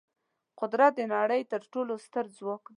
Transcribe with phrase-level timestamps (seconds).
[0.59, 2.69] قدرت د نړۍ تر ټولو ستر ځواک دی.